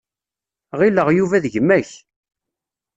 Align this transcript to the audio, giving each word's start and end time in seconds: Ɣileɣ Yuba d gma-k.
Ɣileɣ 0.79 1.07
Yuba 1.11 1.43
d 1.43 1.45
gma-k. 1.53 1.89